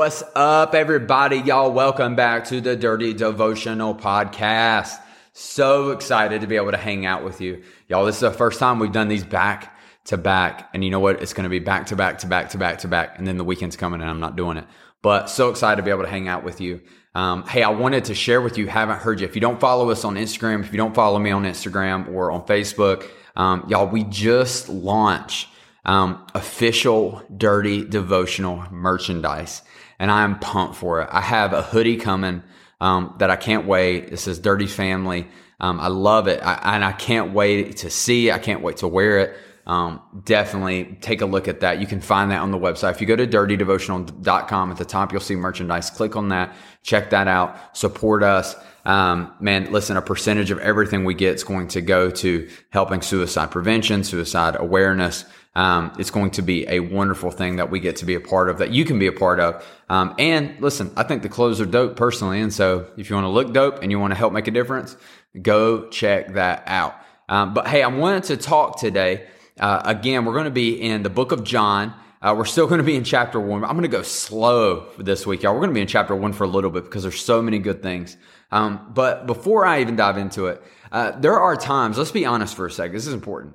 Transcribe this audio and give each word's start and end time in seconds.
What's 0.00 0.22
up, 0.34 0.74
everybody? 0.74 1.36
Y'all, 1.40 1.70
welcome 1.70 2.16
back 2.16 2.46
to 2.46 2.62
the 2.62 2.74
Dirty 2.74 3.12
Devotional 3.12 3.94
Podcast. 3.94 4.98
So 5.34 5.90
excited 5.90 6.40
to 6.40 6.46
be 6.46 6.56
able 6.56 6.70
to 6.70 6.78
hang 6.78 7.04
out 7.04 7.22
with 7.22 7.42
you. 7.42 7.62
Y'all, 7.86 8.06
this 8.06 8.14
is 8.14 8.22
the 8.22 8.30
first 8.30 8.58
time 8.58 8.78
we've 8.78 8.92
done 8.92 9.08
these 9.08 9.24
back 9.24 9.76
to 10.06 10.16
back. 10.16 10.70
And 10.72 10.82
you 10.82 10.88
know 10.88 11.00
what? 11.00 11.20
It's 11.20 11.34
going 11.34 11.44
to 11.44 11.50
be 11.50 11.58
back 11.58 11.84
to 11.88 11.96
back 11.96 12.16
to 12.20 12.26
back 12.26 12.48
to 12.48 12.56
back 12.56 12.78
to 12.78 12.88
back. 12.88 13.18
And 13.18 13.26
then 13.26 13.36
the 13.36 13.44
weekend's 13.44 13.76
coming 13.76 14.00
and 14.00 14.08
I'm 14.08 14.20
not 14.20 14.36
doing 14.36 14.56
it. 14.56 14.64
But 15.02 15.28
so 15.28 15.50
excited 15.50 15.76
to 15.76 15.82
be 15.82 15.90
able 15.90 16.04
to 16.04 16.08
hang 16.08 16.28
out 16.28 16.44
with 16.44 16.62
you. 16.62 16.80
Um, 17.14 17.46
hey, 17.46 17.62
I 17.62 17.68
wanted 17.68 18.06
to 18.06 18.14
share 18.14 18.40
with 18.40 18.56
you, 18.56 18.68
haven't 18.68 19.00
heard 19.00 19.20
you. 19.20 19.26
If 19.26 19.34
you 19.34 19.42
don't 19.42 19.60
follow 19.60 19.90
us 19.90 20.06
on 20.06 20.14
Instagram, 20.14 20.60
if 20.60 20.72
you 20.72 20.78
don't 20.78 20.94
follow 20.94 21.18
me 21.18 21.30
on 21.30 21.44
Instagram 21.44 22.10
or 22.10 22.30
on 22.30 22.46
Facebook, 22.46 23.06
um, 23.36 23.66
y'all, 23.68 23.86
we 23.86 24.04
just 24.04 24.70
launched 24.70 25.49
um, 25.84 26.26
official 26.34 27.22
dirty 27.36 27.84
devotional 27.84 28.64
merchandise 28.70 29.62
and 30.00 30.10
I'm 30.10 30.38
pumped 30.38 30.76
for 30.76 31.02
it. 31.02 31.08
I 31.12 31.20
have 31.20 31.52
a 31.52 31.62
hoodie 31.62 31.98
coming 31.98 32.42
um, 32.80 33.14
that 33.18 33.30
I 33.30 33.36
can't 33.36 33.66
wait. 33.66 34.10
It 34.12 34.16
says 34.16 34.38
Dirty 34.40 34.66
Family. 34.66 35.28
Um, 35.60 35.78
I 35.78 35.88
love 35.88 36.26
it, 36.26 36.40
I, 36.42 36.74
and 36.74 36.84
I 36.84 36.92
can't 36.92 37.34
wait 37.34 37.76
to 37.78 37.90
see. 37.90 38.30
I 38.30 38.38
can't 38.38 38.62
wait 38.62 38.78
to 38.78 38.88
wear 38.88 39.18
it. 39.18 39.36
Um, 39.66 40.00
definitely 40.24 40.96
take 41.02 41.20
a 41.20 41.26
look 41.26 41.46
at 41.46 41.60
that. 41.60 41.80
You 41.80 41.86
can 41.86 42.00
find 42.00 42.30
that 42.30 42.40
on 42.40 42.50
the 42.50 42.58
website. 42.58 42.92
If 42.92 43.02
you 43.02 43.06
go 43.06 43.14
to 43.14 43.26
dirtydevotional.com 43.26 44.70
at 44.70 44.78
the 44.78 44.84
top, 44.86 45.12
you'll 45.12 45.20
see 45.20 45.36
merchandise. 45.36 45.90
Click 45.90 46.16
on 46.16 46.30
that. 46.30 46.56
Check 46.82 47.10
that 47.10 47.28
out. 47.28 47.76
Support 47.76 48.22
us. 48.22 48.56
Um, 48.86 49.34
man, 49.38 49.70
listen, 49.70 49.98
a 49.98 50.02
percentage 50.02 50.50
of 50.50 50.58
everything 50.60 51.04
we 51.04 51.12
get 51.12 51.34
is 51.34 51.44
going 51.44 51.68
to 51.68 51.82
go 51.82 52.10
to 52.10 52.48
helping 52.70 53.02
suicide 53.02 53.50
prevention, 53.50 54.02
suicide 54.02 54.56
awareness. 54.58 55.26
Um, 55.54 55.92
it's 55.98 56.10
going 56.10 56.30
to 56.32 56.42
be 56.42 56.66
a 56.68 56.80
wonderful 56.80 57.30
thing 57.30 57.56
that 57.56 57.70
we 57.70 57.80
get 57.80 57.96
to 57.96 58.04
be 58.04 58.14
a 58.14 58.20
part 58.20 58.48
of, 58.48 58.58
that 58.58 58.70
you 58.70 58.84
can 58.84 58.98
be 58.98 59.08
a 59.08 59.12
part 59.12 59.40
of. 59.40 59.66
Um, 59.88 60.14
and 60.18 60.60
listen, 60.60 60.92
I 60.96 61.02
think 61.02 61.22
the 61.22 61.28
clothes 61.28 61.60
are 61.60 61.66
dope 61.66 61.96
personally. 61.96 62.40
And 62.40 62.52
so 62.52 62.86
if 62.96 63.10
you 63.10 63.16
want 63.16 63.24
to 63.24 63.30
look 63.30 63.52
dope 63.52 63.82
and 63.82 63.90
you 63.90 63.98
want 63.98 64.12
to 64.12 64.16
help 64.16 64.32
make 64.32 64.46
a 64.46 64.52
difference, 64.52 64.96
go 65.42 65.88
check 65.88 66.34
that 66.34 66.62
out. 66.66 66.94
Um, 67.28 67.54
but 67.54 67.66
hey, 67.66 67.82
I 67.82 67.88
wanted 67.88 68.24
to 68.24 68.36
talk 68.36 68.78
today. 68.78 69.26
Uh, 69.58 69.82
again, 69.84 70.24
we're 70.24 70.32
going 70.32 70.44
to 70.44 70.50
be 70.50 70.80
in 70.80 71.02
the 71.02 71.10
book 71.10 71.32
of 71.32 71.44
John. 71.44 71.94
Uh, 72.22 72.34
we're 72.36 72.44
still 72.44 72.66
going 72.66 72.78
to 72.78 72.84
be 72.84 72.96
in 72.96 73.04
chapter 73.04 73.40
one. 73.40 73.64
I'm 73.64 73.70
going 73.70 73.82
to 73.82 73.88
go 73.88 74.02
slow 74.02 74.86
this 74.98 75.26
week, 75.26 75.42
y'all. 75.42 75.54
We're 75.54 75.60
going 75.60 75.70
to 75.70 75.74
be 75.74 75.80
in 75.80 75.86
chapter 75.86 76.14
one 76.14 76.32
for 76.32 76.44
a 76.44 76.48
little 76.48 76.70
bit 76.70 76.84
because 76.84 77.02
there's 77.02 77.20
so 77.20 77.40
many 77.40 77.58
good 77.58 77.82
things. 77.82 78.16
Um, 78.52 78.92
but 78.94 79.26
before 79.26 79.64
I 79.64 79.80
even 79.80 79.96
dive 79.96 80.18
into 80.18 80.46
it, 80.46 80.62
uh, 80.92 81.12
there 81.12 81.40
are 81.40 81.56
times, 81.56 81.98
let's 81.98 82.10
be 82.10 82.26
honest 82.26 82.54
for 82.56 82.66
a 82.66 82.70
second. 82.70 82.94
This 82.94 83.06
is 83.06 83.14
important. 83.14 83.54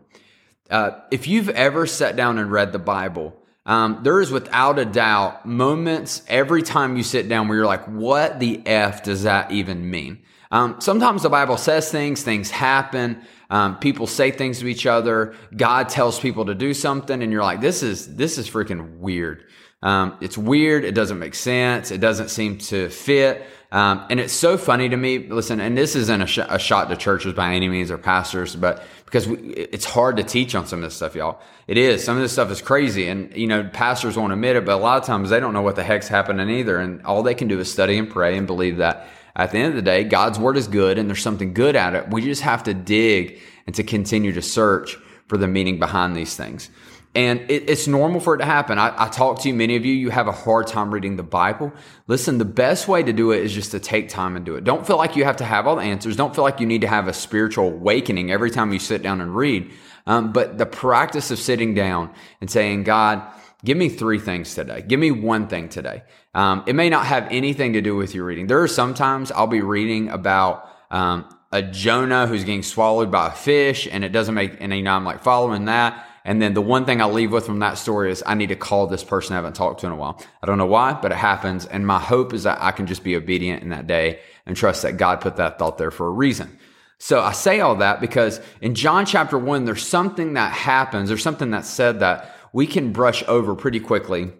Uh, 0.69 0.91
if 1.11 1.27
you've 1.27 1.49
ever 1.49 1.85
sat 1.85 2.16
down 2.16 2.39
and 2.39 2.52
read 2.52 2.71
the 2.71 2.80
Bible, 2.80 3.35
um, 3.66 4.02
there 4.03 4.21
is 4.21 4.31
without 4.31 4.80
a 4.80 4.85
doubt 4.85 5.45
moments 5.45 6.23
every 6.27 6.61
time 6.61 6.97
you 6.97 7.03
sit 7.03 7.27
down 7.27 7.47
where 7.47 7.58
you're 7.58 7.66
like, 7.66 7.85
what 7.85 8.39
the 8.39 8.66
F 8.66 9.03
does 9.03 9.23
that 9.23 9.52
even 9.52 9.89
mean? 9.89 10.23
Um, 10.52 10.80
sometimes 10.80 11.23
the 11.23 11.30
Bible 11.30 11.58
says 11.58 11.91
things, 11.91 12.23
things 12.23 12.52
happen, 12.52 13.21
um, 13.49 13.77
people 13.77 14.08
say 14.08 14.31
things 14.31 14.59
to 14.59 14.67
each 14.67 14.86
other, 14.86 15.36
God 15.55 15.89
tells 15.89 16.20
people 16.20 16.45
to 16.45 16.55
do 16.55 16.73
something, 16.73 17.21
and 17.21 17.32
you're 17.32 17.43
like, 17.43 17.61
this 17.61 17.83
is, 17.83 18.15
this 18.15 18.37
is 18.37 18.49
freaking 18.49 18.99
weird. 18.99 19.45
Um, 19.85 20.17
it's 20.19 20.35
weird. 20.35 20.83
It 20.83 20.95
doesn't 20.95 21.19
make 21.19 21.35
sense. 21.35 21.91
It 21.91 21.99
doesn't 22.01 22.29
seem 22.29 22.57
to 22.57 22.89
fit. 22.89 23.45
Um, 23.71 24.03
and 24.09 24.19
it's 24.19 24.33
so 24.33 24.57
funny 24.57 24.89
to 24.89 24.97
me. 24.97 25.19
Listen, 25.19 25.59
and 25.59 25.77
this 25.77 25.95
isn't 25.95 26.21
a, 26.21 26.25
sh- 26.25 26.39
a, 26.39 26.57
shot 26.57 26.89
to 26.89 26.95
churches 26.95 27.33
by 27.33 27.53
any 27.53 27.69
means 27.69 27.91
or 27.91 27.99
pastors, 27.99 28.55
but 28.55 28.83
because 29.05 29.27
we, 29.27 29.37
it's 29.37 29.85
hard 29.85 30.17
to 30.17 30.23
teach 30.23 30.55
on 30.55 30.65
some 30.65 30.79
of 30.79 30.83
this 30.85 30.95
stuff, 30.95 31.13
y'all. 31.13 31.39
It 31.67 31.77
is. 31.77 32.03
Some 32.03 32.15
of 32.17 32.23
this 32.23 32.31
stuff 32.31 32.49
is 32.49 32.63
crazy, 32.63 33.07
and 33.07 33.35
you 33.37 33.45
know, 33.45 33.69
pastors 33.73 34.17
won't 34.17 34.33
admit 34.33 34.55
it, 34.55 34.65
but 34.65 34.73
a 34.73 34.81
lot 34.81 34.99
of 34.99 35.05
times 35.05 35.29
they 35.29 35.39
don't 35.39 35.53
know 35.53 35.61
what 35.61 35.75
the 35.75 35.83
heck's 35.83 36.07
happening 36.07 36.49
either, 36.49 36.79
and 36.79 37.03
all 37.03 37.21
they 37.21 37.35
can 37.35 37.47
do 37.47 37.59
is 37.59 37.71
study 37.71 37.99
and 37.99 38.09
pray 38.09 38.37
and 38.37 38.47
believe 38.47 38.77
that 38.77 39.07
at 39.35 39.52
the 39.52 39.59
end 39.59 39.69
of 39.69 39.75
the 39.75 39.83
day, 39.83 40.03
God's 40.03 40.39
word 40.39 40.57
is 40.57 40.67
good, 40.67 40.97
and 40.97 41.07
there's 41.07 41.21
something 41.21 41.53
good 41.53 41.75
at 41.75 41.93
it. 41.93 42.09
We 42.09 42.23
just 42.23 42.41
have 42.41 42.63
to 42.63 42.73
dig 42.73 43.39
and 43.67 43.75
to 43.75 43.83
continue 43.83 44.31
to 44.31 44.41
search 44.41 44.97
for 45.27 45.37
the 45.37 45.47
meaning 45.47 45.77
behind 45.77 46.15
these 46.15 46.35
things. 46.35 46.71
And 47.15 47.49
it, 47.49 47.70
it's 47.70 47.87
normal 47.87 48.20
for 48.20 48.36
it 48.36 48.39
to 48.39 48.45
happen. 48.45 48.77
I, 48.77 48.93
I 49.05 49.08
talk 49.08 49.42
to 49.42 49.48
you, 49.48 49.53
many 49.55 49.77
of 49.77 49.86
you, 49.86 49.93
you 49.93 50.09
have 50.09 50.27
a 50.27 50.33
hard 50.33 50.67
time 50.67 50.93
reading 50.93 51.15
the 51.15 51.23
Bible. 51.23 51.71
Listen, 52.08 52.37
the 52.37 52.45
best 52.45 52.89
way 52.89 53.03
to 53.03 53.14
do 53.14 53.31
it 53.31 53.42
is 53.42 53.53
just 53.53 53.71
to 53.71 53.80
take 53.80 54.09
time 54.09 54.36
and 54.36 54.45
do 54.45 54.55
it. 54.55 54.65
Don't 54.65 54.86
feel 54.86 54.98
like 54.98 55.15
you 55.15 55.23
have 55.23 55.37
to 55.37 55.45
have 55.45 55.65
all 55.65 55.77
the 55.77 55.81
answers. 55.81 56.17
Don't 56.17 56.36
feel 56.36 56.43
like 56.43 56.59
you 56.59 56.67
need 56.67 56.81
to 56.81 56.87
have 56.87 57.08
a 57.08 57.14
spiritual 57.14 57.67
awakening 57.67 58.31
every 58.31 58.52
time 58.52 58.73
you 58.73 58.80
sit 58.80 59.02
down 59.02 59.21
and 59.21 59.33
read. 59.33 59.71
Um, 60.05 60.33
but 60.33 60.58
the 60.58 60.65
practice 60.65 61.31
of 61.31 61.39
sitting 61.39 61.73
down 61.73 62.14
and 62.42 62.52
saying, 62.52 62.83
God, 62.83 63.23
give 63.64 63.77
me 63.77 63.87
three 63.87 64.20
things 64.20 64.53
today. 64.53 64.83
Give 64.86 64.99
me 64.99 65.11
one 65.11 65.47
thing 65.47 65.70
today. 65.70 66.03
Um, 66.33 66.65
it 66.67 66.76
may 66.76 66.89
not 66.89 67.05
have 67.05 67.30
anything 67.32 67.73
to 67.73 67.82
do 67.82 67.95
with 67.95 68.14
your 68.14 68.26
reading. 68.26 68.47
There 68.47 68.61
are 68.61 68.67
sometimes 68.67 69.32
I'll 69.32 69.47
be 69.47 69.61
reading 69.61 70.09
about 70.09 70.70
um, 70.92 71.30
a 71.53 71.61
Jonah 71.61 72.27
who's 72.27 72.43
getting 72.43 72.61
swallowed 72.61 73.09
by 73.09 73.27
a 73.27 73.32
fish, 73.32 73.87
and 73.89 74.03
it 74.03 74.09
doesn't 74.09 74.36
make, 74.36 74.58
and 74.59 74.73
you 74.73 74.83
know, 74.83 74.93
I'm 74.93 75.05
like 75.05 75.23
following 75.23 75.65
that. 75.65 76.05
And 76.25 76.41
then 76.41 76.55
the 76.55 76.61
one 76.61 76.86
thing 76.86 77.02
I 77.02 77.05
leave 77.05 77.31
with 77.31 77.45
from 77.45 77.59
that 77.59 77.77
story 77.77 78.11
is 78.11 78.23
I 78.25 78.33
need 78.33 78.49
to 78.49 78.55
call 78.55 78.87
this 78.87 79.03
person 79.03 79.33
I 79.33 79.36
haven't 79.36 79.53
talked 79.53 79.81
to 79.81 79.86
in 79.86 79.91
a 79.93 79.95
while. 79.95 80.19
I 80.41 80.47
don't 80.47 80.58
know 80.58 80.65
why, 80.65 80.93
but 80.93 81.11
it 81.11 81.17
happens. 81.17 81.67
And 81.67 81.86
my 81.86 81.99
hope 81.99 82.33
is 82.33 82.43
that 82.43 82.58
I 82.59 82.71
can 82.71 82.87
just 82.87 83.03
be 83.03 83.15
obedient 83.15 83.61
in 83.61 83.69
that 83.69 83.86
day 83.86 84.19
and 84.47 84.58
trust 84.58 84.81
that 84.81 84.97
God 84.97 85.21
put 85.21 85.35
that 85.35 85.59
thought 85.59 85.77
there 85.77 85.91
for 85.91 86.08
a 86.08 86.11
reason. 86.11 86.58
So 86.97 87.21
I 87.21 87.31
say 87.31 87.59
all 87.59 87.75
that 87.75 88.02
because 88.02 88.41
in 88.59 88.73
John 88.73 89.05
chapter 89.05 89.37
one, 89.37 89.65
there's 89.65 89.85
something 89.85 90.33
that 90.33 90.52
happens. 90.52 91.09
There's 91.09 91.21
something 91.21 91.52
that's 91.52 91.69
said 91.69 91.99
that 91.99 92.35
we 92.53 92.65
can 92.65 92.91
brush 92.91 93.23
over 93.27 93.53
pretty 93.53 93.80
quickly. 93.80 94.31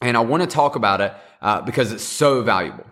And 0.00 0.16
I 0.16 0.20
want 0.20 0.44
to 0.44 0.48
talk 0.48 0.76
about 0.76 1.00
it 1.00 1.12
uh, 1.42 1.62
because 1.62 1.90
it's 1.90 2.04
so 2.04 2.42
valuable. 2.42 2.84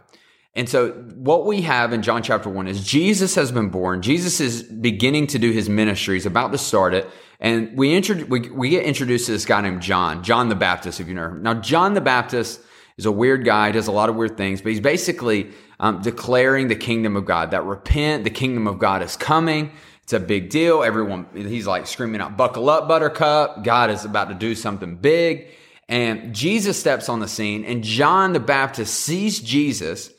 And 0.54 0.68
so 0.68 0.90
what 1.14 1.46
we 1.46 1.62
have 1.62 1.92
in 1.92 2.02
John 2.02 2.22
chapter 2.22 2.50
one 2.50 2.68
is 2.68 2.84
Jesus 2.84 3.34
has 3.36 3.52
been 3.52 3.70
born. 3.70 4.02
Jesus 4.02 4.40
is 4.40 4.62
beginning 4.62 5.28
to 5.28 5.38
do 5.38 5.50
his 5.50 5.68
ministry. 5.68 6.16
He's 6.16 6.26
about 6.26 6.52
to 6.52 6.58
start 6.58 6.92
it. 6.92 7.08
And 7.42 7.76
we, 7.76 8.00
we, 8.28 8.40
we 8.50 8.70
get 8.70 8.84
introduced 8.84 9.26
to 9.26 9.32
this 9.32 9.44
guy 9.44 9.60
named 9.60 9.82
John, 9.82 10.22
John 10.22 10.48
the 10.48 10.54
Baptist, 10.54 11.00
if 11.00 11.08
you 11.08 11.14
know 11.14 11.26
him. 11.26 11.42
Now, 11.42 11.54
John 11.54 11.92
the 11.92 12.00
Baptist 12.00 12.60
is 12.96 13.04
a 13.04 13.10
weird 13.10 13.44
guy, 13.44 13.72
does 13.72 13.88
a 13.88 13.92
lot 13.92 14.08
of 14.08 14.14
weird 14.14 14.36
things, 14.36 14.62
but 14.62 14.70
he's 14.70 14.80
basically 14.80 15.50
um, 15.80 16.00
declaring 16.02 16.68
the 16.68 16.76
kingdom 16.76 17.16
of 17.16 17.24
God, 17.24 17.50
that 17.50 17.64
repent, 17.64 18.22
the 18.22 18.30
kingdom 18.30 18.68
of 18.68 18.78
God 18.78 19.02
is 19.02 19.16
coming. 19.16 19.72
It's 20.04 20.12
a 20.12 20.20
big 20.20 20.50
deal. 20.50 20.84
Everyone, 20.84 21.26
he's 21.34 21.66
like 21.66 21.88
screaming 21.88 22.20
out, 22.20 22.36
buckle 22.36 22.70
up, 22.70 22.86
buttercup. 22.86 23.64
God 23.64 23.90
is 23.90 24.04
about 24.04 24.28
to 24.28 24.34
do 24.34 24.54
something 24.54 24.94
big. 24.94 25.48
And 25.88 26.32
Jesus 26.32 26.78
steps 26.78 27.08
on 27.08 27.18
the 27.18 27.28
scene 27.28 27.64
and 27.64 27.82
John 27.82 28.34
the 28.34 28.40
Baptist 28.40 28.94
sees 28.94 29.40
Jesus. 29.40 30.12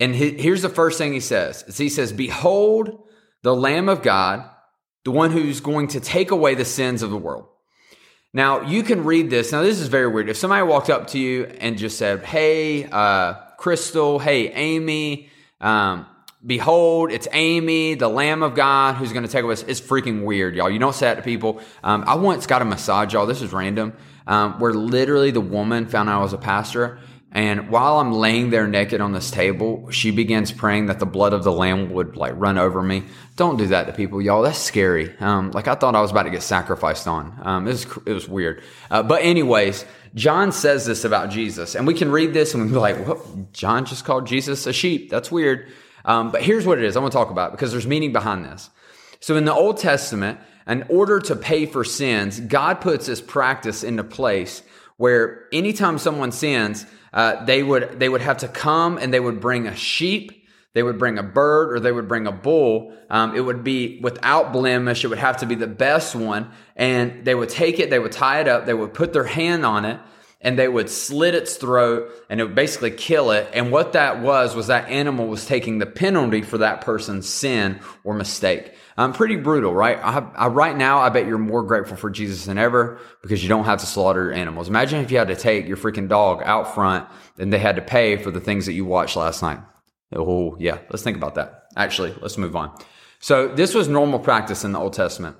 And 0.00 0.16
here's 0.16 0.62
the 0.62 0.68
first 0.68 0.98
thing 0.98 1.12
he 1.12 1.20
says. 1.20 1.76
He 1.76 1.88
says, 1.88 2.12
behold 2.12 3.06
the 3.42 3.54
Lamb 3.54 3.88
of 3.88 4.02
God 4.02 4.50
the 5.06 5.12
one 5.12 5.30
who's 5.30 5.60
going 5.60 5.86
to 5.86 6.00
take 6.00 6.32
away 6.32 6.56
the 6.56 6.64
sins 6.64 7.00
of 7.00 7.10
the 7.10 7.16
world. 7.16 7.46
Now, 8.32 8.62
you 8.62 8.82
can 8.82 9.04
read 9.04 9.30
this. 9.30 9.52
Now, 9.52 9.62
this 9.62 9.78
is 9.78 9.86
very 9.86 10.08
weird. 10.08 10.28
If 10.28 10.36
somebody 10.36 10.66
walked 10.66 10.90
up 10.90 11.06
to 11.10 11.18
you 11.18 11.44
and 11.60 11.78
just 11.78 11.96
said, 11.96 12.24
Hey, 12.24 12.86
uh, 12.86 13.34
Crystal, 13.56 14.18
hey, 14.18 14.52
Amy, 14.52 15.30
um, 15.60 16.06
behold, 16.44 17.12
it's 17.12 17.28
Amy, 17.30 17.94
the 17.94 18.08
Lamb 18.08 18.42
of 18.42 18.56
God, 18.56 18.96
who's 18.96 19.12
going 19.12 19.22
to 19.22 19.30
take 19.30 19.44
away. 19.44 19.52
It's 19.52 19.80
freaking 19.80 20.24
weird, 20.24 20.56
y'all. 20.56 20.68
You 20.68 20.80
don't 20.80 20.92
say 20.92 21.06
that 21.06 21.14
to 21.14 21.22
people. 21.22 21.60
Um, 21.84 22.02
I 22.04 22.16
once 22.16 22.48
got 22.48 22.60
a 22.60 22.64
massage, 22.64 23.12
y'all. 23.12 23.26
This 23.26 23.42
is 23.42 23.52
random, 23.52 23.92
um, 24.26 24.58
where 24.58 24.74
literally 24.74 25.30
the 25.30 25.40
woman 25.40 25.86
found 25.86 26.08
out 26.08 26.18
I 26.18 26.22
was 26.24 26.32
a 26.32 26.38
pastor 26.38 26.98
and 27.36 27.68
while 27.68 27.98
I'm 27.98 28.12
laying 28.12 28.48
there 28.48 28.66
naked 28.66 29.02
on 29.02 29.12
this 29.12 29.30
table, 29.30 29.90
she 29.90 30.10
begins 30.10 30.50
praying 30.50 30.86
that 30.86 31.00
the 31.00 31.04
blood 31.04 31.34
of 31.34 31.44
the 31.44 31.52
lamb 31.52 31.92
would 31.92 32.16
like 32.16 32.32
run 32.34 32.56
over 32.56 32.82
me. 32.82 33.02
Don't 33.36 33.58
do 33.58 33.66
that 33.66 33.84
to 33.88 33.92
people, 33.92 34.22
y'all. 34.22 34.40
That's 34.40 34.58
scary. 34.58 35.14
Um, 35.20 35.50
like 35.50 35.68
I 35.68 35.74
thought 35.74 35.94
I 35.94 36.00
was 36.00 36.10
about 36.10 36.22
to 36.22 36.30
get 36.30 36.42
sacrificed 36.42 37.06
on. 37.06 37.38
Um, 37.42 37.68
it 37.68 37.72
was, 37.72 37.86
it 38.06 38.12
was 38.14 38.26
weird. 38.26 38.62
Uh, 38.90 39.02
but 39.02 39.22
anyways, 39.22 39.84
John 40.14 40.50
says 40.50 40.86
this 40.86 41.04
about 41.04 41.28
Jesus 41.28 41.74
and 41.74 41.86
we 41.86 41.92
can 41.92 42.10
read 42.10 42.32
this 42.32 42.54
and 42.54 42.64
we 42.64 42.70
be 42.70 42.78
like, 42.78 43.06
what? 43.06 43.52
John 43.52 43.84
just 43.84 44.06
called 44.06 44.26
Jesus 44.26 44.66
a 44.66 44.72
sheep. 44.72 45.10
That's 45.10 45.30
weird. 45.30 45.70
Um, 46.06 46.30
but 46.30 46.42
here's 46.42 46.64
what 46.64 46.78
it 46.78 46.84
is. 46.84 46.96
I 46.96 47.00
want 47.00 47.12
to 47.12 47.18
talk 47.18 47.28
about 47.28 47.52
because 47.52 47.70
there's 47.70 47.86
meaning 47.86 48.14
behind 48.14 48.46
this. 48.46 48.70
So 49.20 49.36
in 49.36 49.44
the 49.44 49.52
Old 49.52 49.76
Testament, 49.76 50.40
in 50.66 50.86
order 50.88 51.20
to 51.20 51.36
pay 51.36 51.66
for 51.66 51.84
sins, 51.84 52.40
God 52.40 52.80
puts 52.80 53.04
this 53.04 53.20
practice 53.20 53.84
into 53.84 54.04
place 54.04 54.62
where 54.96 55.46
anytime 55.52 55.98
someone 55.98 56.32
sins, 56.32 56.86
uh, 57.16 57.42
they 57.46 57.62
would 57.62 57.98
they 57.98 58.10
would 58.10 58.20
have 58.20 58.36
to 58.36 58.48
come 58.48 58.98
and 58.98 59.12
they 59.12 59.18
would 59.18 59.40
bring 59.40 59.66
a 59.66 59.74
sheep, 59.74 60.46
they 60.74 60.82
would 60.82 60.98
bring 60.98 61.16
a 61.16 61.22
bird, 61.22 61.72
or 61.72 61.80
they 61.80 61.90
would 61.90 62.06
bring 62.06 62.26
a 62.26 62.32
bull. 62.32 62.92
Um, 63.08 63.34
it 63.34 63.40
would 63.40 63.64
be 63.64 63.98
without 64.02 64.52
blemish. 64.52 65.02
It 65.02 65.08
would 65.08 65.18
have 65.18 65.38
to 65.38 65.46
be 65.46 65.54
the 65.54 65.66
best 65.66 66.14
one, 66.14 66.50
and 66.76 67.24
they 67.24 67.34
would 67.34 67.48
take 67.48 67.80
it, 67.80 67.88
they 67.88 67.98
would 67.98 68.12
tie 68.12 68.40
it 68.42 68.48
up, 68.48 68.66
they 68.66 68.74
would 68.74 68.92
put 68.92 69.14
their 69.14 69.24
hand 69.24 69.64
on 69.64 69.86
it, 69.86 69.98
and 70.40 70.58
they 70.58 70.68
would 70.68 70.90
slit 70.90 71.34
its 71.34 71.56
throat 71.56 72.10
and 72.28 72.40
it 72.40 72.44
would 72.44 72.54
basically 72.54 72.90
kill 72.90 73.30
it. 73.30 73.48
And 73.52 73.72
what 73.72 73.94
that 73.94 74.20
was 74.20 74.54
was 74.54 74.66
that 74.66 74.88
animal 74.88 75.26
was 75.26 75.46
taking 75.46 75.78
the 75.78 75.86
penalty 75.86 76.42
for 76.42 76.58
that 76.58 76.82
person's 76.82 77.28
sin 77.28 77.80
or 78.04 78.14
mistake. 78.14 78.74
Um, 78.98 79.12
pretty 79.12 79.36
brutal, 79.36 79.74
right? 79.74 79.98
I, 80.02 80.18
I, 80.36 80.46
right 80.48 80.76
now, 80.76 80.98
I 80.98 81.08
bet 81.08 81.26
you're 81.26 81.38
more 81.38 81.62
grateful 81.62 81.96
for 81.96 82.10
Jesus 82.10 82.46
than 82.46 82.58
ever 82.58 82.98
because 83.22 83.42
you 83.42 83.48
don't 83.48 83.64
have 83.64 83.80
to 83.80 83.86
slaughter 83.86 84.24
your 84.24 84.32
animals. 84.34 84.68
Imagine 84.68 85.00
if 85.00 85.10
you 85.10 85.18
had 85.18 85.28
to 85.28 85.36
take 85.36 85.66
your 85.66 85.76
freaking 85.76 86.08
dog 86.08 86.42
out 86.44 86.74
front 86.74 87.08
and 87.38 87.52
they 87.52 87.58
had 87.58 87.76
to 87.76 87.82
pay 87.82 88.16
for 88.16 88.30
the 88.30 88.40
things 88.40 88.66
that 88.66 88.72
you 88.74 88.84
watched 88.84 89.16
last 89.16 89.42
night. 89.42 89.60
Oh, 90.14 90.56
yeah. 90.60 90.78
Let's 90.90 91.02
think 91.02 91.16
about 91.16 91.34
that. 91.34 91.64
Actually, 91.76 92.14
let's 92.20 92.38
move 92.38 92.56
on. 92.56 92.72
So 93.20 93.48
this 93.48 93.74
was 93.74 93.88
normal 93.88 94.18
practice 94.18 94.64
in 94.64 94.72
the 94.72 94.78
Old 94.78 94.92
Testament. 94.92 95.36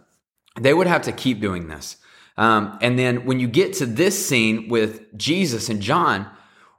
They 0.60 0.75
would 0.75 0.87
have 0.87 1.02
to 1.02 1.12
keep 1.12 1.40
doing 1.40 1.69
this. 1.69 1.96
Um, 2.36 2.78
and 2.82 2.98
then 2.98 3.24
when 3.24 3.40
you 3.40 3.48
get 3.48 3.74
to 3.74 3.86
this 3.86 4.26
scene 4.26 4.68
with 4.68 5.16
Jesus 5.16 5.68
and 5.68 5.80
John, 5.80 6.30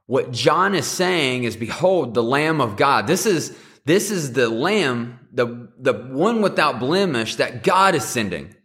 what 0.06 0.32
John 0.32 0.76
is 0.76 0.88
saying 0.88 1.44
is, 1.44 1.58
behold, 1.58 2.14
the 2.14 2.24
Lamb 2.24 2.62
of 2.62 2.78
God. 2.78 3.08
This 3.08 3.26
is, 3.26 3.58
this 3.86 4.12
is 4.12 4.34
the 4.34 4.50
Lamb, 4.50 5.28
the, 5.32 5.70
the 5.78 5.94
one 5.94 6.42
without 6.42 6.80
blemish 6.80 7.36
that 7.36 7.64
God 7.64 7.96
is 7.96 8.04
sending. 8.04 8.56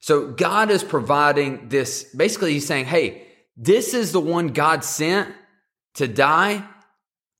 So 0.00 0.30
God 0.30 0.70
is 0.70 0.84
providing 0.84 1.68
this. 1.68 2.04
Basically, 2.14 2.52
he's 2.52 2.66
saying, 2.66 2.84
Hey, 2.84 3.26
this 3.56 3.94
is 3.94 4.12
the 4.12 4.20
one 4.20 4.48
God 4.48 4.84
sent 4.84 5.34
to 5.94 6.06
die 6.06 6.64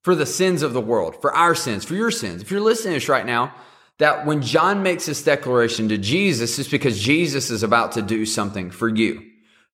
for 0.02 0.14
the 0.14 0.26
sins 0.26 0.62
of 0.62 0.72
the 0.72 0.80
world, 0.80 1.20
for 1.20 1.32
our 1.32 1.54
sins, 1.54 1.84
for 1.84 1.94
your 1.94 2.10
sins. 2.10 2.42
If 2.42 2.50
you're 2.50 2.60
listening 2.60 2.94
to 2.94 2.96
this 2.96 3.08
right 3.08 3.26
now, 3.26 3.54
that 3.98 4.26
when 4.26 4.42
John 4.42 4.82
makes 4.82 5.06
this 5.06 5.22
declaration 5.22 5.88
to 5.88 5.98
Jesus, 5.98 6.58
it's 6.58 6.68
because 6.68 7.00
Jesus 7.00 7.50
is 7.50 7.62
about 7.62 7.92
to 7.92 8.02
do 8.02 8.24
something 8.24 8.70
for 8.70 8.88
you, 8.88 9.22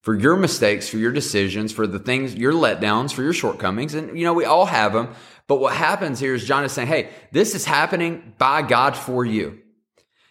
for 0.00 0.14
your 0.14 0.36
mistakes, 0.36 0.88
for 0.88 0.96
your 0.96 1.12
decisions, 1.12 1.72
for 1.72 1.86
the 1.86 1.98
things, 1.98 2.34
your 2.34 2.52
letdowns, 2.52 3.12
for 3.12 3.22
your 3.22 3.34
shortcomings. 3.34 3.94
And, 3.94 4.18
you 4.18 4.24
know, 4.24 4.32
we 4.32 4.46
all 4.46 4.66
have 4.66 4.94
them. 4.94 5.14
But 5.46 5.60
what 5.60 5.74
happens 5.74 6.20
here 6.20 6.34
is 6.34 6.46
John 6.46 6.64
is 6.64 6.72
saying, 6.72 6.88
Hey, 6.88 7.10
this 7.32 7.54
is 7.54 7.66
happening 7.66 8.34
by 8.38 8.62
God 8.62 8.96
for 8.96 9.26
you. 9.26 9.60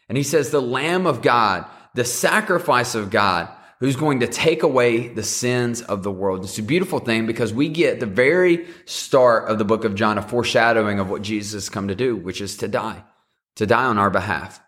And 0.09 0.17
he 0.17 0.23
says, 0.23 0.49
the 0.49 0.61
Lamb 0.61 1.05
of 1.05 1.21
God, 1.21 1.65
the 1.93 2.03
sacrifice 2.03 2.95
of 2.95 3.09
God, 3.09 3.47
who's 3.79 3.95
going 3.95 4.21
to 4.21 4.27
take 4.27 4.63
away 4.63 5.07
the 5.07 5.23
sins 5.23 5.81
of 5.81 6.03
the 6.03 6.11
world. 6.11 6.43
It's 6.43 6.57
a 6.57 6.63
beautiful 6.63 6.99
thing 6.99 7.25
because 7.25 7.53
we 7.53 7.69
get 7.69 7.99
the 7.99 8.05
very 8.05 8.67
start 8.85 9.49
of 9.49 9.59
the 9.59 9.65
book 9.65 9.85
of 9.85 9.95
John 9.95 10.17
a 10.17 10.21
foreshadowing 10.21 10.99
of 10.99 11.09
what 11.09 11.21
Jesus 11.21 11.53
has 11.53 11.69
come 11.69 11.89
to 11.89 11.95
do, 11.95 12.15
which 12.15 12.41
is 12.41 12.57
to 12.57 12.67
die 12.67 13.03
to 13.55 13.65
die 13.65 13.85
on 13.85 13.97
our 13.97 14.09
behalf. 14.09 14.59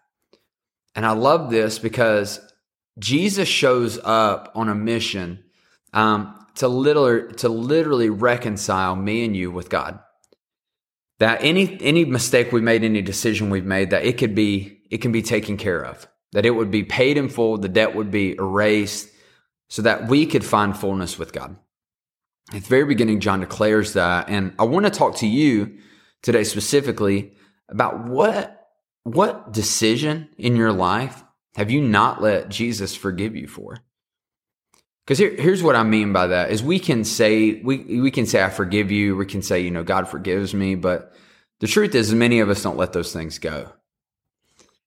And 0.96 1.06
I 1.06 1.12
love 1.12 1.50
this 1.50 1.80
because 1.80 2.40
Jesus 2.98 3.48
shows 3.48 4.00
up 4.04 4.52
on 4.56 4.70
a 4.70 4.76
mission 4.76 5.44
um, 5.94 6.46
to 6.56 6.68
literally 6.68 7.34
to 7.36 7.50
literally 7.50 8.10
reconcile 8.10 8.96
me 8.96 9.26
and 9.26 9.36
you 9.36 9.52
with 9.52 9.70
God. 9.70 10.00
That 11.20 11.44
any 11.44 11.78
any 11.82 12.06
mistake 12.06 12.52
we 12.52 12.62
made, 12.62 12.84
any 12.84 13.02
decision 13.02 13.50
we've 13.50 13.66
made, 13.66 13.90
that 13.90 14.06
it 14.06 14.18
could 14.18 14.36
be 14.36 14.82
it 14.90 15.00
can 15.00 15.12
be 15.12 15.22
taken 15.22 15.58
care 15.58 15.84
of. 15.84 16.08
That 16.32 16.46
it 16.46 16.52
would 16.52 16.72
be 16.72 16.84
paid 16.84 17.18
in 17.18 17.30
full, 17.30 17.58
the 17.58 17.70
debt 17.70 17.96
would 17.96 18.12
be 18.12 18.34
erased, 18.34 19.10
so 19.70 19.82
that 19.82 20.08
we 20.08 20.26
could 20.26 20.44
find 20.44 20.78
fullness 20.78 21.18
with 21.18 21.34
God. 21.34 21.58
At 22.54 22.64
the 22.64 22.70
very 22.70 22.86
beginning, 22.86 23.22
John 23.22 23.40
declares 23.40 23.94
that, 23.94 24.30
and 24.30 24.54
I 24.60 24.64
want 24.66 24.86
to 24.86 24.92
talk 24.92 25.16
to 25.18 25.28
you 25.28 25.78
today 26.22 26.44
specifically 26.44 27.34
about 27.70 28.06
what 28.06 28.65
what 29.06 29.54
decision 29.54 30.30
in 30.36 30.56
your 30.56 30.74
life 30.74 31.24
have 31.56 31.70
you 31.70 31.80
not 31.80 32.24
let 32.24 32.50
Jesus 32.50 32.96
forgive 32.96 33.36
you 33.36 33.48
for? 33.48 33.78
Because 35.06 35.20
here, 35.20 35.36
here's 35.38 35.62
what 35.62 35.76
I 35.76 35.84
mean 35.84 36.12
by 36.12 36.28
that 36.28 36.50
is 36.50 36.64
we 36.64 36.80
can 36.80 37.04
say 37.04 37.62
we 37.62 38.02
we 38.02 38.10
can 38.10 38.26
say 38.26 38.44
I 38.44 38.50
forgive 38.50 38.90
you, 38.92 39.16
we 39.16 39.28
can 39.28 39.44
say, 39.44 39.62
you 39.62 39.70
know, 39.70 39.84
God 39.84 40.10
forgives 40.10 40.56
me, 40.56 40.74
but 40.74 41.14
the 41.60 41.68
truth 41.68 41.94
is 41.94 42.14
many 42.16 42.40
of 42.40 42.50
us 42.50 42.64
don't 42.64 42.78
let 42.78 42.94
those 42.94 43.14
things 43.14 43.38
go. 43.38 43.72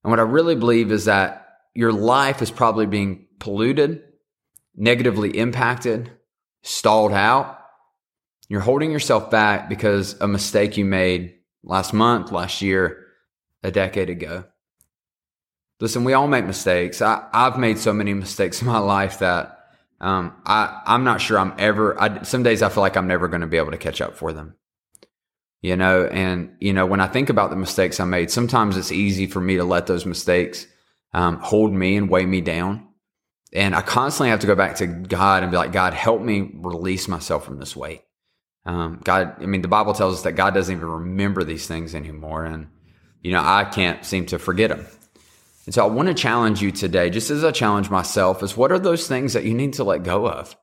And 0.02 0.10
what 0.10 0.18
I 0.18 0.24
really 0.24 0.56
believe 0.56 0.90
is 0.90 1.04
that 1.04 1.46
your 1.72 1.92
life 1.92 2.42
is 2.42 2.50
probably 2.50 2.86
being 2.86 3.26
polluted, 3.38 4.02
negatively 4.74 5.38
impacted, 5.38 6.10
stalled 6.62 7.12
out. 7.12 7.56
You're 8.48 8.62
holding 8.62 8.90
yourself 8.90 9.30
back 9.30 9.68
because 9.68 10.20
a 10.20 10.26
mistake 10.26 10.76
you 10.76 10.84
made 10.84 11.36
last 11.62 11.94
month, 11.94 12.32
last 12.32 12.62
year, 12.62 13.07
a 13.62 13.70
decade 13.70 14.10
ago. 14.10 14.44
Listen, 15.80 16.04
we 16.04 16.12
all 16.12 16.28
make 16.28 16.44
mistakes. 16.44 17.00
I, 17.00 17.26
I've 17.32 17.58
made 17.58 17.78
so 17.78 17.92
many 17.92 18.14
mistakes 18.24 18.60
in 18.60 18.66
my 18.66 18.78
life 18.78 19.20
that 19.20 19.58
um, 20.00 20.34
I, 20.44 20.80
I'm 20.86 21.04
not 21.04 21.20
sure 21.20 21.38
I'm 21.38 21.54
ever, 21.58 22.00
I, 22.00 22.22
some 22.22 22.42
days 22.42 22.62
I 22.62 22.68
feel 22.68 22.82
like 22.82 22.96
I'm 22.96 23.08
never 23.08 23.28
going 23.28 23.40
to 23.40 23.46
be 23.46 23.56
able 23.56 23.72
to 23.72 23.78
catch 23.78 24.00
up 24.00 24.16
for 24.16 24.32
them. 24.32 24.54
You 25.60 25.74
know, 25.74 26.04
and, 26.06 26.54
you 26.60 26.72
know, 26.72 26.86
when 26.86 27.00
I 27.00 27.08
think 27.08 27.30
about 27.30 27.50
the 27.50 27.56
mistakes 27.56 27.98
I 27.98 28.04
made, 28.04 28.30
sometimes 28.30 28.76
it's 28.76 28.92
easy 28.92 29.26
for 29.26 29.40
me 29.40 29.56
to 29.56 29.64
let 29.64 29.88
those 29.88 30.06
mistakes 30.06 30.68
um, 31.12 31.38
hold 31.38 31.72
me 31.72 31.96
and 31.96 32.08
weigh 32.08 32.26
me 32.26 32.40
down. 32.40 32.86
And 33.52 33.74
I 33.74 33.82
constantly 33.82 34.30
have 34.30 34.40
to 34.40 34.46
go 34.46 34.54
back 34.54 34.76
to 34.76 34.86
God 34.86 35.42
and 35.42 35.50
be 35.50 35.56
like, 35.56 35.72
God, 35.72 35.94
help 35.94 36.22
me 36.22 36.50
release 36.54 37.08
myself 37.08 37.44
from 37.44 37.58
this 37.58 37.74
weight. 37.74 38.02
Um, 38.66 39.00
God, 39.02 39.34
I 39.40 39.46
mean, 39.46 39.62
the 39.62 39.68
Bible 39.68 39.94
tells 39.94 40.14
us 40.14 40.22
that 40.22 40.32
God 40.32 40.54
doesn't 40.54 40.76
even 40.76 40.88
remember 40.88 41.42
these 41.42 41.66
things 41.66 41.94
anymore. 41.94 42.44
And, 42.44 42.68
you 43.22 43.32
know, 43.32 43.42
I 43.44 43.64
can't 43.64 44.04
seem 44.04 44.26
to 44.26 44.38
forget 44.38 44.70
them. 44.70 44.86
And 45.66 45.74
so 45.74 45.84
I 45.84 45.88
want 45.88 46.08
to 46.08 46.14
challenge 46.14 46.62
you 46.62 46.70
today, 46.72 47.10
just 47.10 47.30
as 47.30 47.44
I 47.44 47.50
challenge 47.50 47.90
myself, 47.90 48.42
is 48.42 48.56
what 48.56 48.72
are 48.72 48.78
those 48.78 49.06
things 49.06 49.34
that 49.34 49.44
you 49.44 49.52
need 49.52 49.74
to 49.74 49.84
let 49.84 50.02
go 50.02 50.26
of? 50.26 50.56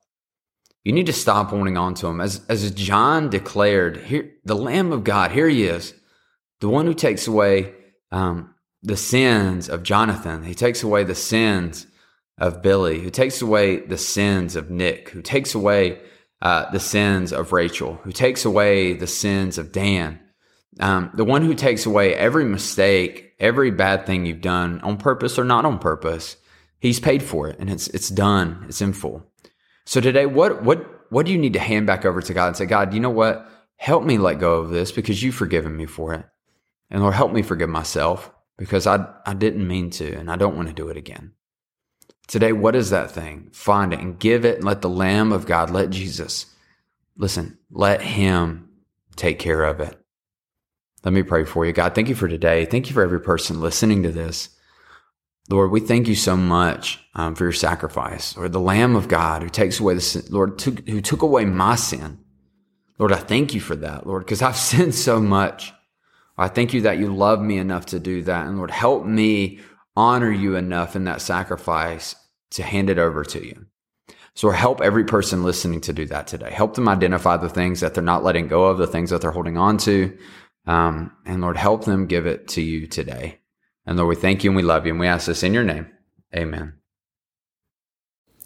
You 0.83 0.93
need 0.93 1.05
to 1.07 1.13
stop 1.13 1.49
holding 1.49 1.77
on 1.77 1.93
to 1.95 2.07
them. 2.07 2.21
As, 2.21 2.43
as 2.47 2.71
John 2.71 3.29
declared, 3.29 3.97
here, 3.97 4.31
the 4.45 4.55
Lamb 4.55 4.91
of 4.91 5.03
God, 5.03 5.31
here 5.31 5.47
he 5.47 5.65
is, 5.65 5.93
the 6.59 6.69
one 6.69 6.85
who 6.85 6.93
takes 6.93 7.27
away 7.27 7.73
um, 8.11 8.53
the 8.81 8.97
sins 8.97 9.69
of 9.69 9.83
Jonathan. 9.83 10.43
He 10.43 10.55
takes 10.55 10.83
away 10.83 11.03
the 11.03 11.15
sins 11.15 11.87
of 12.37 12.61
Billy, 12.61 12.99
who 12.99 13.09
takes 13.09 13.41
away 13.41 13.77
the 13.77 13.97
sins 13.97 14.55
of 14.55 14.69
Nick, 14.69 15.09
who 15.09 15.21
takes 15.21 15.55
away 15.55 16.01
uh, 16.41 16.69
the 16.71 16.79
sins 16.79 17.31
of 17.31 17.53
Rachel, 17.53 17.99
who 18.03 18.11
takes 18.11 18.45
away 18.45 18.93
the 18.93 19.07
sins 19.07 19.57
of 19.57 19.71
Dan, 19.71 20.19
um, 20.79 21.11
the 21.13 21.25
one 21.25 21.41
who 21.43 21.53
takes 21.53 21.85
away 21.85 22.15
every 22.15 22.45
mistake, 22.45 23.33
every 23.39 23.71
bad 23.71 24.05
thing 24.05 24.25
you've 24.25 24.41
done 24.41 24.81
on 24.81 24.97
purpose 24.97 25.39
or 25.39 25.43
not 25.43 25.65
on 25.65 25.79
purpose, 25.79 26.37
he's 26.79 26.99
paid 26.99 27.23
for 27.23 27.47
it 27.47 27.57
and 27.59 27.69
it's 27.69 27.87
it's 27.89 28.09
done. 28.09 28.65
It's 28.67 28.81
in 28.81 28.93
full. 28.93 29.25
So 29.85 30.01
today, 30.01 30.25
what 30.25 30.63
what 30.63 31.11
what 31.11 31.25
do 31.25 31.31
you 31.31 31.37
need 31.37 31.53
to 31.53 31.59
hand 31.59 31.87
back 31.87 32.05
over 32.05 32.21
to 32.21 32.33
God 32.33 32.47
and 32.47 32.57
say, 32.57 32.65
God, 32.65 32.93
you 32.93 32.99
know 32.99 33.09
what? 33.09 33.49
Help 33.77 34.03
me 34.03 34.17
let 34.17 34.39
go 34.39 34.55
of 34.55 34.69
this 34.69 34.91
because 34.91 35.21
you've 35.21 35.35
forgiven 35.35 35.75
me 35.75 35.85
for 35.85 36.13
it. 36.13 36.25
And 36.89 37.01
Lord, 37.01 37.13
help 37.13 37.31
me 37.31 37.41
forgive 37.41 37.69
myself 37.69 38.31
because 38.57 38.87
I 38.87 39.07
I 39.25 39.33
didn't 39.33 39.67
mean 39.67 39.89
to 39.91 40.13
and 40.13 40.29
I 40.29 40.35
don't 40.35 40.55
want 40.55 40.67
to 40.67 40.73
do 40.73 40.89
it 40.89 40.97
again. 40.97 41.33
Today, 42.27 42.53
what 42.53 42.75
is 42.75 42.89
that 42.89 43.11
thing? 43.11 43.49
Find 43.53 43.93
it 43.93 43.99
and 43.99 44.19
give 44.19 44.45
it 44.45 44.55
and 44.55 44.65
let 44.65 44.81
the 44.81 44.89
Lamb 44.89 45.31
of 45.31 45.45
God, 45.45 45.69
let 45.69 45.91
Jesus, 45.91 46.47
listen, 47.15 47.59
let 47.69 48.01
him 48.01 48.67
take 49.15 49.37
care 49.37 49.63
of 49.63 49.79
it. 49.79 49.95
Let 51.05 51.13
me 51.13 51.21
pray 51.21 51.45
for 51.45 51.65
you. 51.65 51.71
God, 51.71 51.93
thank 51.93 52.09
you 52.09 52.15
for 52.15 52.27
today. 52.27 52.65
Thank 52.65 52.87
you 52.87 52.93
for 52.93 53.03
every 53.03 53.21
person 53.21 53.61
listening 53.61 54.01
to 54.03 54.11
this. 54.11 54.49
Lord, 55.49 55.69
we 55.69 55.79
thank 55.79 56.07
you 56.07 56.15
so 56.15 56.35
much 56.35 56.99
um, 57.13 57.35
for 57.35 57.43
your 57.43 57.53
sacrifice, 57.53 58.35
Lord, 58.35 58.51
the 58.51 58.59
Lamb 58.59 58.95
of 58.95 59.07
God 59.07 59.43
who 59.43 59.49
takes 59.49 59.79
away 59.79 59.93
the 59.93 60.01
sin, 60.01 60.23
Lord, 60.31 60.57
took, 60.57 60.87
who 60.89 61.01
took 61.01 61.21
away 61.21 61.45
my 61.45 61.75
sin. 61.75 62.17
Lord, 62.97 63.11
I 63.11 63.17
thank 63.17 63.53
you 63.53 63.61
for 63.61 63.75
that, 63.75 64.07
Lord, 64.07 64.25
because 64.25 64.41
I've 64.41 64.57
sinned 64.57 64.95
so 64.95 65.19
much. 65.19 65.71
I 66.37 66.47
thank 66.47 66.73
you 66.73 66.81
that 66.81 66.97
you 66.97 67.13
love 67.13 67.39
me 67.39 67.59
enough 67.59 67.85
to 67.87 67.99
do 67.99 68.23
that. 68.23 68.47
And 68.47 68.57
Lord, 68.57 68.71
help 68.71 69.05
me 69.05 69.59
honor 69.95 70.31
you 70.31 70.55
enough 70.55 70.95
in 70.95 71.03
that 71.03 71.21
sacrifice 71.21 72.15
to 72.51 72.63
hand 72.63 72.89
it 72.89 72.97
over 72.97 73.23
to 73.25 73.45
you. 73.45 73.67
So 74.33 74.49
help 74.49 74.81
every 74.81 75.05
person 75.05 75.43
listening 75.43 75.79
to 75.81 75.93
do 75.93 76.05
that 76.07 76.27
today. 76.27 76.51
Help 76.51 76.73
them 76.73 76.89
identify 76.89 77.37
the 77.37 77.47
things 77.47 77.79
that 77.79 77.93
they're 77.93 78.03
not 78.03 78.23
letting 78.23 78.49
go 78.49 78.65
of, 78.65 78.77
the 78.77 78.87
things 78.87 79.11
that 79.11 79.21
they're 79.21 79.31
holding 79.31 79.57
on 79.57 79.77
to. 79.79 80.17
Um, 80.67 81.11
and 81.25 81.41
Lord, 81.41 81.57
help 81.57 81.85
them 81.85 82.07
give 82.07 82.25
it 82.25 82.47
to 82.49 82.61
you 82.61 82.87
today. 82.87 83.39
And 83.85 83.97
Lord, 83.97 84.09
we 84.09 84.15
thank 84.15 84.43
you 84.43 84.49
and 84.49 84.57
we 84.57 84.63
love 84.63 84.85
you 84.85 84.91
and 84.93 84.99
we 84.99 85.07
ask 85.07 85.27
this 85.27 85.43
in 85.43 85.53
your 85.53 85.63
name. 85.63 85.87
Amen. 86.35 86.73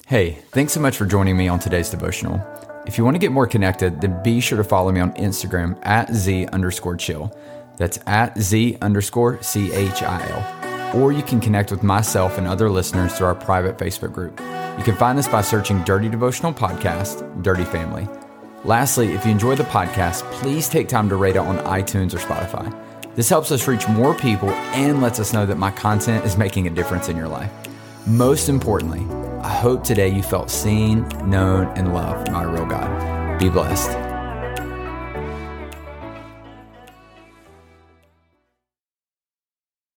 Hey, 0.07 0.39
thanks 0.51 0.73
so 0.73 0.79
much 0.79 0.97
for 0.97 1.05
joining 1.05 1.37
me 1.37 1.47
on 1.47 1.59
today's 1.59 1.89
devotional. 1.89 2.41
If 2.87 2.97
you 2.97 3.05
want 3.05 3.15
to 3.15 3.19
get 3.19 3.31
more 3.31 3.47
connected, 3.47 4.01
then 4.01 4.21
be 4.23 4.41
sure 4.41 4.57
to 4.57 4.63
follow 4.63 4.91
me 4.91 4.99
on 4.99 5.13
Instagram 5.13 5.79
at 5.85 6.13
Z 6.13 6.47
underscore 6.47 6.95
chill. 6.97 7.37
That's 7.77 7.99
at 8.07 8.37
Z 8.37 8.77
underscore 8.81 9.41
C 9.41 9.71
H 9.71 10.01
I 10.03 10.27
L. 10.29 10.95
or 10.95 11.11
you 11.11 11.23
can 11.23 11.39
connect 11.39 11.71
with 11.71 11.83
myself 11.83 12.37
and 12.37 12.47
other 12.47 12.69
listeners 12.69 13.13
through 13.13 13.27
our 13.27 13.35
private 13.35 13.77
Facebook 13.77 14.13
group. 14.13 14.39
You 14.77 14.83
can 14.83 14.95
find 14.95 15.17
this 15.17 15.27
by 15.27 15.41
searching 15.41 15.83
Dirty 15.83 16.09
Devotional 16.09 16.53
Podcast, 16.53 17.43
Dirty 17.43 17.65
Family. 17.65 18.07
Lastly, 18.65 19.13
if 19.13 19.25
you 19.25 19.31
enjoy 19.31 19.55
the 19.55 19.63
podcast, 19.63 20.29
please 20.33 20.67
take 20.67 20.89
time 20.89 21.07
to 21.09 21.15
rate 21.15 21.35
it 21.37 21.39
on 21.39 21.59
iTunes 21.59 22.13
or 22.13 22.17
Spotify. 22.17 22.75
This 23.15 23.29
helps 23.29 23.51
us 23.51 23.67
reach 23.67 23.87
more 23.87 24.13
people 24.13 24.49
and 24.49 25.01
lets 25.01 25.19
us 25.19 25.33
know 25.33 25.45
that 25.45 25.57
my 25.57 25.71
content 25.71 26.25
is 26.25 26.37
making 26.37 26.67
a 26.67 26.69
difference 26.69 27.07
in 27.07 27.15
your 27.15 27.27
life. 27.27 27.51
Most 28.05 28.49
importantly, 28.49 29.05
I 29.41 29.49
hope 29.49 29.83
today 29.83 30.09
you 30.09 30.21
felt 30.21 30.49
seen, 30.49 31.07
known, 31.25 31.67
and 31.77 31.93
loved 31.93 32.31
by 32.31 32.43
a 32.43 32.47
real 32.47 32.65
God. 32.65 33.39
Be 33.39 33.49
blessed. 33.49 34.08